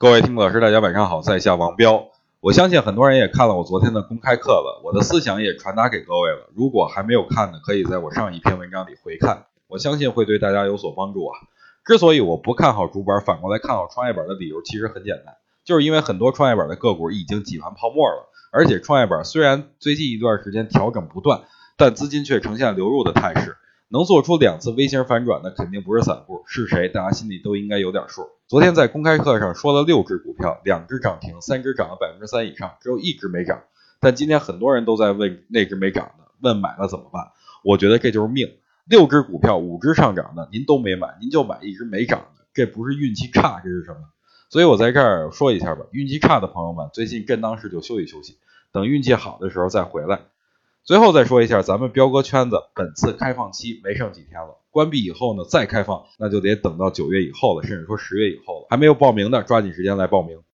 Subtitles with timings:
[0.00, 2.08] 各位听众老师，大家晚上好，在下王彪。
[2.40, 6.48] 我相信很多人也看了我昨天的公开课了，我的思想也传达给各位了。
[6.54, 11.36] 如果还没有看的，可以在我上一篇文章里回看，我相信会对大家有所帮助啊。
[11.84, 15.34] 之所以我不看好主板，反过来看好创业板的理由，其实很简单，
[15.66, 21.42] 就是因为很多创业板的个股已经挤完泡沫了，而且创业板虽然最近一段时间调整不断，
[21.76, 23.58] 但资金却呈现流入的态势。
[23.88, 26.88] 能做出两次 V 型反转的肯定不是散户，是谁？
[26.88, 28.22] 大家心里都应该有点数。
[28.50, 33.62] 昨天在公开课上说了六只股票，两只涨停，三只涨了百分之三以上，只有一只没涨。
[34.00, 37.30] 但今天很多人都在问那只没涨的，问买了怎么办？
[37.62, 38.50] 我觉得这就是命。
[38.86, 44.00] 六只股票，五只上涨的，您都没买，您就买一只没涨的，这不是运气差，这是什么？
[44.48, 48.36] 所以我在这儿说一下吧，运气差的朋友们，最近震荡市就休息休息，
[48.72, 50.22] 等运气好的时候再回来。
[50.90, 58.66] 最后再说一下，咱们彪哥圈子本次开放期没剩几天了，关闭以后呢再开放，那就得等到九月以后了，甚至说十月以后了。
[58.70, 60.40] 还没有报名的，抓紧时间来报名。